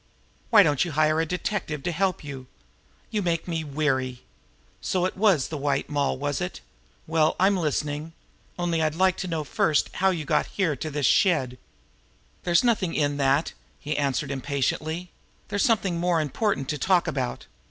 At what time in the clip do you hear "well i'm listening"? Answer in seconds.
7.05-8.13